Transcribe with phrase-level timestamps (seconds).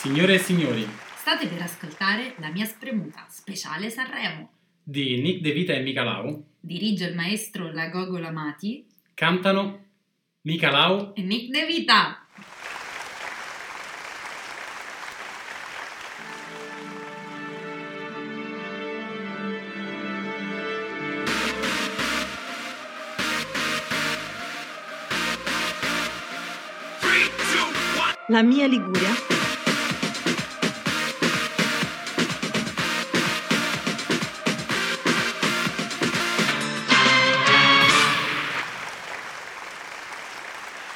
[0.00, 4.50] Signore e signori, State per ascoltare La mia spremuta, speciale Sanremo.
[4.82, 9.84] di Nick De Vita e Micalau Dirige il maestro La Gogola Mati cantano
[10.42, 12.24] Micalau e Nick De Vita.
[28.28, 29.39] La mia Liguria.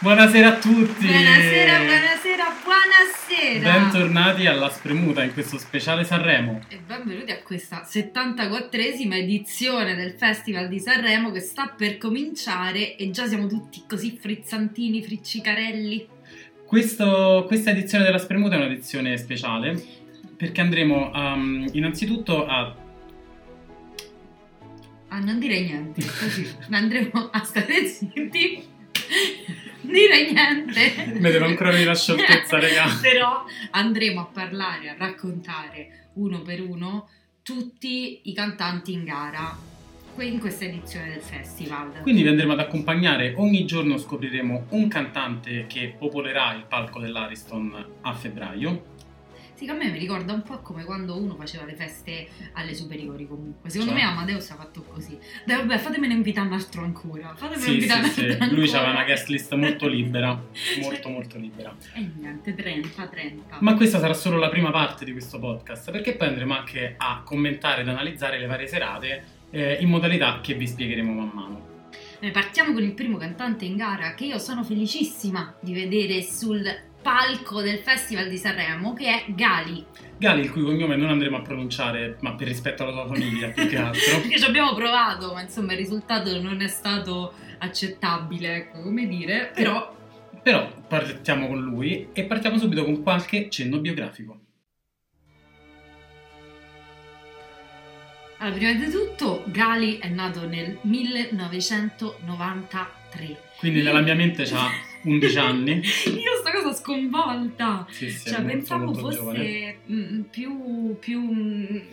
[0.00, 1.06] Buonasera a tutti!
[1.06, 3.72] Buonasera, buonasera, buonasera.
[3.80, 6.60] Bentornati alla Spremuta in questo speciale Sanremo.
[6.68, 13.10] E benvenuti a questa 74esima edizione del Festival di Sanremo che sta per cominciare e
[13.10, 16.06] già siamo tutti così frizzantini, friccicarelli.
[16.64, 19.82] Questo- questa edizione della Spremuta è un'edizione speciale
[20.36, 22.72] perché andremo um, innanzitutto a...
[25.08, 28.76] Ah, non dire niente, così andremo a stare zitti.
[29.92, 31.12] Dire niente.
[31.18, 32.98] Mi devo ancora venire la scioltezza, raga.
[33.00, 37.08] Però andremo a parlare, a raccontare uno per uno
[37.42, 39.56] tutti i cantanti in gara
[40.24, 42.00] in questa edizione del festival.
[42.02, 47.86] Quindi vi andremo ad accompagnare, ogni giorno scopriremo un cantante che popolerà il palco dell'Ariston
[48.00, 48.96] a febbraio.
[49.58, 53.26] Sì, a me mi ricorda un po' come quando uno faceva le feste alle superiori
[53.26, 53.68] comunque.
[53.68, 54.00] Secondo Cioè?
[54.02, 55.18] me Amadeus ha fatto così.
[55.44, 57.34] Dai, vabbè, fatemene invitare un altro ancora.
[57.34, 58.36] Fatemene Sì, invitare sì, un sì.
[58.38, 58.78] altro Lui ancora.
[58.78, 60.40] aveva una guest list molto libera,
[60.80, 61.74] molto molto libera.
[61.92, 63.56] E niente, 30, 30.
[63.58, 67.22] Ma questa sarà solo la prima parte di questo podcast, perché poi andremo anche a
[67.24, 71.66] commentare ed analizzare le varie serate eh, in modalità che vi spiegheremo man mano.
[72.20, 76.62] Noi partiamo con il primo cantante in gara che io sono felicissima di vedere sul
[77.00, 79.84] palco del Festival di Sanremo, che è Gali.
[80.18, 83.68] Gali, il cui cognome non andremo a pronunciare, ma per rispetto alla sua famiglia più
[83.68, 84.20] che altro.
[84.20, 89.50] Perché ci abbiamo provato, ma insomma il risultato non è stato accettabile, ecco, come dire,
[89.54, 89.94] però
[90.42, 94.40] Però partiamo con lui e partiamo subito con qualche cenno biografico.
[98.40, 103.40] Allora, prima di tutto, Gali è nato nel 1993.
[103.58, 104.68] Quindi nella mia mente ha
[105.02, 105.72] 11 anni.
[106.06, 107.86] Io sta cosa sconvolta.
[107.90, 109.78] Sì, sì, cioè, molto, pensavo molto fosse giovane.
[110.30, 111.20] più, più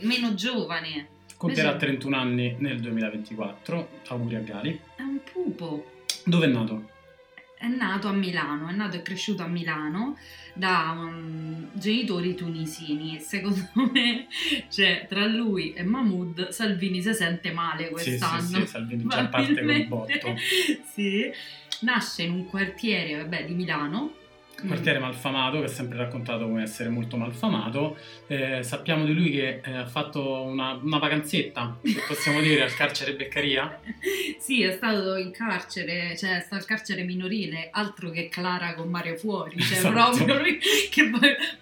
[0.00, 1.08] meno giovane.
[1.36, 3.88] Compierà Invece- 31 anni nel 2024.
[4.08, 4.80] Auguri a Gali.
[4.96, 5.90] È un pupo.
[6.24, 6.90] Dove è nato?
[7.56, 10.16] È nato a Milano, è nato e cresciuto a Milano
[10.54, 13.18] da um, genitori tunisini.
[13.20, 14.26] Secondo me,
[14.68, 18.40] cioè, tra lui e Mahmood, Salvini si sente male Sì, quest'anno.
[18.40, 20.34] sì, sì, Salvini già parte col botto.
[20.92, 21.30] sì.
[21.80, 24.12] Nasce in un quartiere, vabbè, di Milano.
[24.66, 27.96] quartiere malfamato che ha sempre raccontato come essere molto malfamato
[28.26, 31.78] Eh, sappiamo di lui che eh, ha fatto una, una vacanzetta
[32.08, 33.78] possiamo dire al carcere Beccaria
[34.40, 38.88] Sì, è stato in carcere, cioè è stato al carcere minorile, altro che Clara con
[38.88, 39.92] Mario fuori, cioè Esatto.
[40.16, 40.58] proprio lui
[40.90, 41.10] che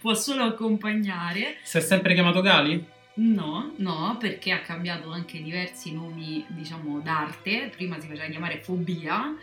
[0.00, 1.56] può solo accompagnare.
[1.62, 2.82] si è sempre chiamato Gali?
[3.16, 7.70] No, no, perché ha cambiato anche diversi nomi, diciamo, d'arte.
[7.74, 9.34] Prima si faceva chiamare Fobia.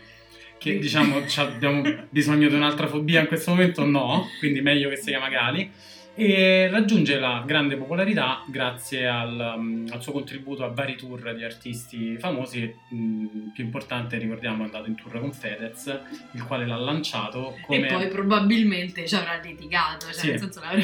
[0.58, 3.84] Che diciamo ci abbiamo bisogno di un'altra fobia in questo momento?
[3.84, 5.70] No quindi meglio che si chiama Gali.
[6.16, 11.42] E raggiunge la grande popolarità grazie al, um, al suo contributo a vari tour di
[11.42, 12.72] artisti famosi.
[12.94, 16.00] Mm, più importante ricordiamo è andato in tour con Fedez
[16.34, 20.26] il quale l'ha lanciato come E poi probabilmente ci avrà litigato, cioè Sì.
[20.28, 20.82] nel senso l'avrà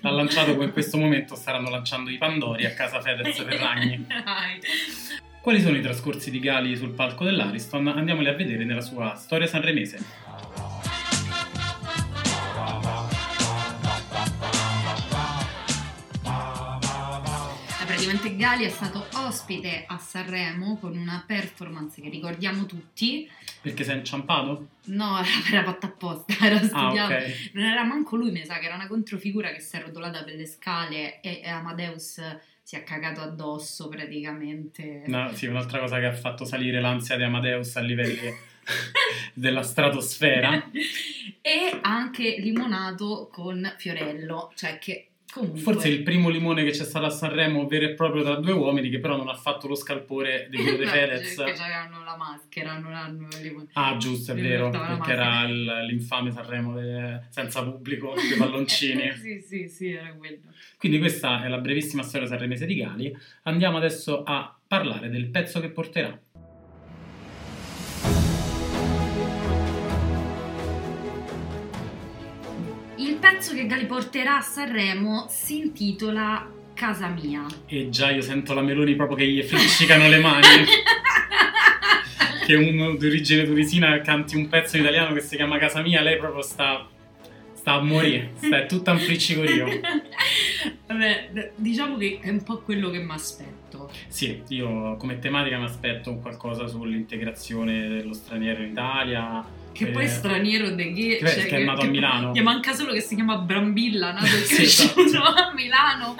[0.00, 4.04] L'ha lanciato come in questo momento staranno lanciando i Pandori a casa Fedez Ferragni.
[5.42, 7.88] Quali sono i trascorsi di Gali sul palco dell'Ariston?
[7.88, 9.98] Andiamoli a vedere nella sua storia sanremese.
[17.80, 23.28] Eh, Praticamente Gali è stato ospite a Sanremo con una performance che ricordiamo tutti.
[23.60, 24.68] Perché sei inciampato?
[24.86, 25.18] No,
[25.50, 27.14] era fatta apposta, era Ah, studiato.
[27.14, 27.50] ok.
[27.54, 30.34] Non era manco lui, mi sa che era una controfigura che si è rotolata per
[30.34, 32.20] le scale e, e Amadeus
[32.72, 35.02] si è cagato addosso praticamente.
[35.04, 38.34] No, sì, un'altra cosa che ha fatto salire l'ansia di Amadeus a livelli
[39.34, 40.70] della stratosfera.
[41.42, 45.60] e anche limonato con Fiorello, cioè che comunque...
[45.60, 48.90] Forse il primo limone che c'è stato a Sanremo vero e proprio tra due uomini
[48.90, 51.34] che però non ha fatto lo scalpore di quello No, Fedez.
[51.34, 53.66] Perché avevano la maschera, non hanno il limone.
[53.72, 59.12] Ah, giusto, è vero, perché era il- l'infame Sanremo de- senza pubblico, dei palloncini.
[59.16, 60.38] sì, sì, sì, era quello.
[60.78, 63.16] Quindi questa è la brevissima storia sanremese di Gali.
[63.44, 66.18] Andiamo adesso a parlare del pezzo che porterà.
[73.32, 77.46] Pezzo che Gali porterà a Sanremo si intitola Casa mia.
[77.66, 80.44] E già io sento la Meloni proprio che gli friccicano le mani.
[82.44, 86.02] che uno di origine tunisina canti un pezzo in italiano che si chiama Casa mia,
[86.02, 86.86] lei proprio sta,
[87.54, 89.80] sta a morire, sta è tutta un friccicorio.
[90.86, 93.90] Vabbè, diciamo che è un po' quello che mi aspetto.
[94.08, 99.42] Sì, io come tematica mi aspetto un qualcosa sull'integrazione dello straniero in Italia.
[99.72, 102.32] Che Eh, poi straniero de che, che- che è nato a Milano.
[102.32, 105.00] Gli manca solo che si chiama Brambilla, nato e Sì, esatto.
[105.00, 106.16] cresciuto a Milano.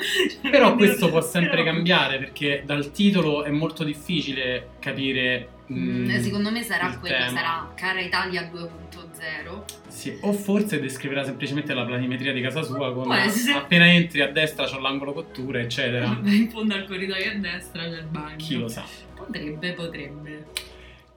[0.51, 5.49] Però questo può sempre Però- cambiare perché dal titolo è molto difficile capire.
[5.73, 7.31] Mm, mm, secondo me sarà quello, tema.
[7.31, 9.65] sarà Cara Italia 2.0.
[9.89, 12.93] Sì, o forse descriverà semplicemente la planimetria di casa sua
[13.25, 13.59] essere.
[13.59, 16.19] appena entri a destra c'è l'angolo cottura, eccetera.
[16.25, 18.37] In fondo al corridoio a destra c'è il bagno.
[18.37, 18.85] Chi lo sa.
[19.15, 20.47] Potrebbe, potrebbe.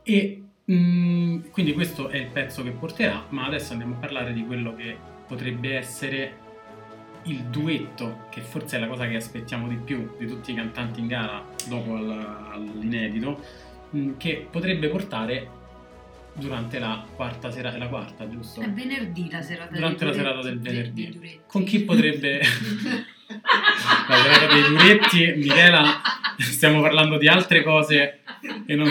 [0.03, 4.45] E mm, quindi questo è il pezzo che porterà, ma adesso andiamo a parlare di
[4.45, 4.97] quello che
[5.27, 6.44] potrebbe essere
[7.23, 11.00] il duetto, che forse è la cosa che aspettiamo di più di tutti i cantanti
[11.00, 13.44] in gara dopo al- all'inedito,
[13.95, 15.50] mm, che potrebbe portare
[16.33, 18.61] durante la quarta serata, la quarta, giusto?
[18.61, 21.09] È venerdì la serata Durante la serata duretti, del venerdì.
[21.11, 21.39] duretti.
[21.47, 22.39] Con chi potrebbe...
[24.07, 26.01] la serata dei duretti, Michela,
[26.38, 28.19] stiamo parlando di altre cose
[28.65, 28.89] che non,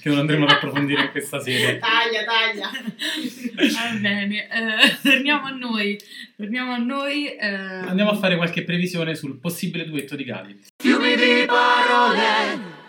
[0.00, 1.78] che non andremo ad approfondire in questa sede.
[1.78, 2.70] Taglia, taglia.
[2.70, 5.98] Va bene, eh, torniamo a noi.
[6.36, 7.26] Torniamo a noi.
[7.34, 10.60] eh, Andiamo a fare qualche previsione sul possibile duetto di Gali.
[10.76, 12.80] Fiumi di parole.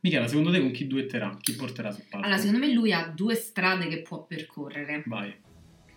[0.00, 1.36] Michela, secondo te con chi duetterà?
[1.40, 2.26] Chi porterà sul palco?
[2.26, 5.02] Allora, secondo me lui ha due strade che può percorrere.
[5.06, 5.34] Vai.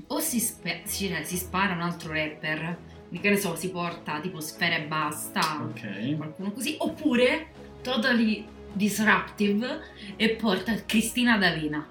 [0.07, 2.77] O si, spe- si- cioè, si spara un altro rapper,
[3.21, 6.15] che ne so, si porta tipo Sfera e Basta, Ok.
[6.15, 7.51] qualcuno così, oppure
[7.83, 9.81] totally disruptive
[10.15, 11.87] e porta Cristina D'Avena,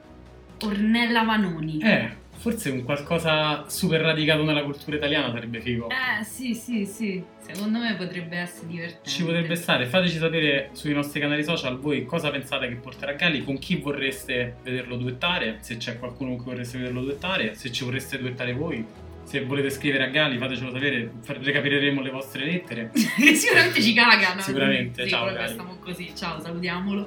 [0.62, 1.80] Ornella Vanoni.
[1.80, 5.88] Eh, forse un qualcosa super radicato nella cultura italiana sarebbe figo.
[5.88, 9.08] Eh, sì, sì, sì, secondo me potrebbe essere divertente.
[9.08, 13.44] Ci potrebbe stare, fateci sapere sui nostri canali social voi cosa pensate che porterà Gali,
[13.44, 17.84] con chi vorreste vederlo duettare, se c'è qualcuno con cui vorreste vederlo duettare, se ci
[17.84, 18.84] vorreste duettare voi,
[19.28, 22.90] se volete scrivere a Gali fatecelo sapere, recapireremo le vostre lettere.
[22.96, 24.40] Sicuramente ci cagano.
[24.40, 25.48] Sicuramente, sì, ciao, Gali.
[25.48, 27.06] stiamo così, ciao, salutiamolo.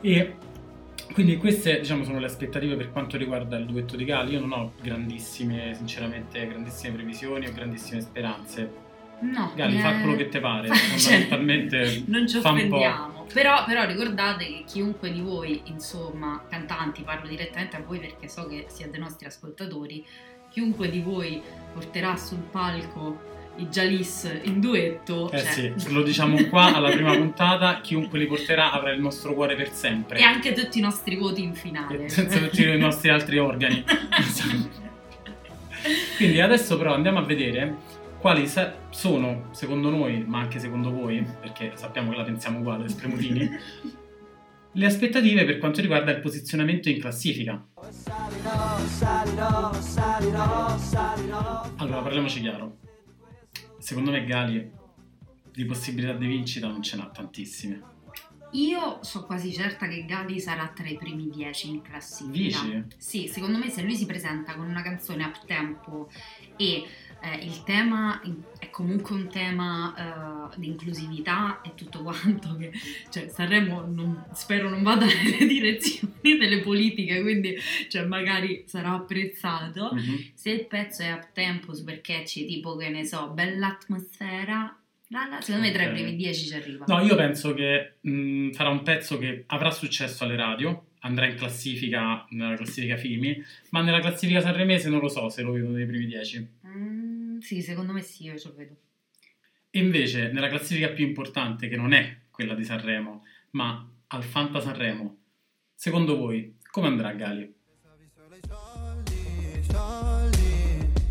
[0.00, 0.34] E
[1.12, 4.32] quindi queste diciamo sono le aspettative per quanto riguarda il duetto di Gali.
[4.32, 8.72] Io non ho grandissime, sinceramente, grandissime previsioni o grandissime speranze.
[9.20, 13.26] No, Gali, eh, fa quello che te pare, cioè, fondamentalmente non ci offendiamo.
[13.30, 18.46] Però, però ricordate che chiunque di voi, insomma, cantanti, parlo direttamente a voi perché so
[18.46, 20.02] che siete nostri ascoltatori,
[20.52, 21.40] chiunque di voi
[21.72, 27.14] porterà sul palco i Jalis in duetto, Eh cioè, sì, lo diciamo qua alla prima
[27.14, 30.18] puntata, chiunque li porterà avrà il nostro cuore per sempre.
[30.18, 32.04] e anche tutti i nostri voti in finale.
[32.04, 33.84] E senza tutti i nostri altri organi.
[36.16, 37.76] Quindi adesso però andiamo a vedere
[38.18, 42.88] quali sa- sono, secondo noi, ma anche secondo voi, perché sappiamo che la pensiamo uguale,
[42.88, 43.50] spremutini,
[44.74, 47.66] le aspettative per quanto riguarda il posizionamento in classifica.
[51.76, 52.78] Allora, parliamoci chiaro.
[53.78, 54.70] Secondo me Gali
[55.52, 57.90] di possibilità di vincita non ce n'ha tantissime.
[58.52, 62.60] Io sono quasi certa che Gali sarà tra i primi dieci in classifica.
[62.60, 62.84] Dici?
[62.98, 66.10] Sì, secondo me se lui si presenta con una canzone up tempo
[66.56, 66.84] e
[67.22, 68.20] eh, il tema
[68.58, 72.72] è comunque un tema eh, di inclusività e tutto quanto, che
[73.10, 77.56] cioè, Sanremo non, spero non vada nelle direzioni delle politiche, quindi
[77.88, 79.92] cioè, magari sarà apprezzato.
[79.94, 80.16] Mm-hmm.
[80.34, 84.76] Se il pezzo è up tempo, perché c'è tipo che ne so, bella atmosfera,
[85.40, 86.84] secondo me tra i primi 10 ci arriva.
[86.88, 91.26] No, io penso che mm, mh, sarà un pezzo che avrà successo alle radio, andrà
[91.26, 95.70] in classifica nella classifica Fimi, ma nella classifica sanremese non lo so se lo vedo
[95.70, 96.48] nei primi 10
[97.42, 98.76] sì, secondo me sì, io ce lo vedo.
[99.70, 104.60] E invece nella classifica più importante, che non è quella di Sanremo, ma al Fanta
[104.60, 105.16] Sanremo,
[105.74, 107.54] secondo voi come andrà Gali?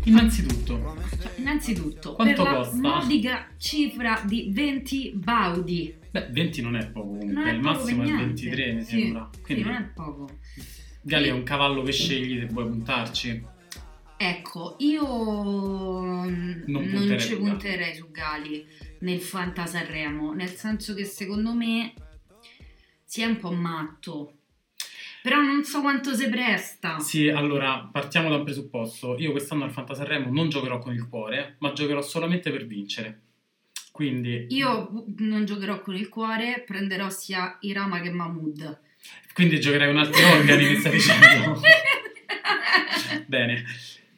[0.04, 0.96] Innanzitutto,
[1.36, 2.74] Innanzitutto, Quanto per costa?
[2.76, 5.94] la modica cifra di 20 baudi.
[6.10, 8.24] beh, 20 non è poco comunque, Non è il poco massimo è niente.
[8.24, 9.30] 23 mi Sì, sembra.
[9.32, 10.38] Sì, Quindi non è poco.
[11.02, 13.44] Gali è un cavallo che scegli se vuoi puntarci.
[14.24, 18.64] Ecco, io mm, non, punterei ci punterei su Gali
[19.00, 21.92] nel Fanta Sanremo, nel senso che secondo me
[23.04, 24.34] si è un po' matto.
[25.24, 27.00] Però non so quanto si presta.
[27.00, 29.18] Sì, allora partiamo da un presupposto.
[29.18, 33.22] Io quest'anno al Fanta Sanremo non giocherò con il cuore, ma giocherò solamente per vincere.
[33.90, 38.80] Quindi, Io non giocherò con il cuore, prenderò sia Irama che Mahmood.
[39.34, 41.60] quindi giocherai con altri organi, mi stai dicendo.
[43.26, 43.64] Bene.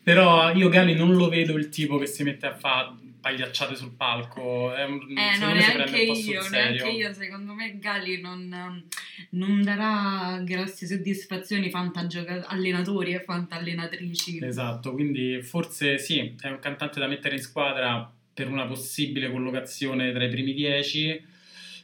[0.04, 2.90] Però io Gali non lo vedo il tipo che si mette a fare
[3.24, 4.74] pagliacciate sul palco.
[4.74, 8.86] È un, Eh, no, neanche io, neanche io, secondo me Gali non,
[9.30, 14.44] non darà grosse soddisfazioni allenatori e fantallenatrici.
[14.44, 20.12] Esatto, quindi forse sì, è un cantante da mettere in squadra per una possibile collocazione
[20.12, 21.18] tra i primi dieci,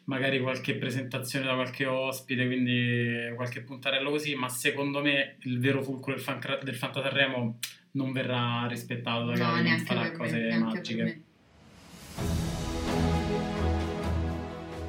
[0.05, 5.83] magari qualche presentazione da qualche ospite, quindi qualche puntarello così, ma secondo me il vero
[5.83, 7.59] fulcro del, fan, del Fanta Sanremo
[7.93, 11.03] non verrà rispettato da No, non farà me, cose per magiche.
[11.03, 11.23] me.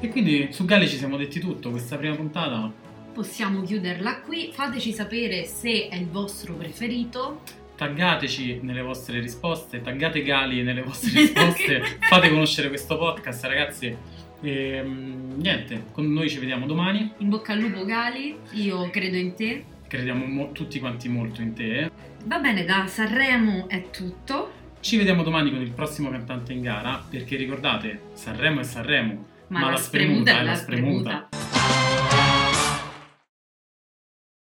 [0.00, 2.70] E quindi su Gali ci siamo detti tutto, questa prima puntata.
[3.12, 7.40] Possiamo chiuderla qui, fateci sapere se è il vostro preferito.
[7.76, 13.96] Taggateci nelle vostre risposte, taggate Gali nelle vostre risposte, fate conoscere questo podcast ragazzi.
[14.40, 19.16] E, mm, niente, con noi ci vediamo domani, In bocca al lupo Gali, io credo
[19.16, 19.64] in te.
[19.92, 21.90] Crediamo mo- tutti quanti molto in te.
[22.24, 27.04] Va bene, da Sanremo è tutto, Ci vediamo domani con il prossimo cantante in gara,
[27.08, 31.28] perché ricordate, Sanremo è Sanremo, ma, la spremuta è la spremuta.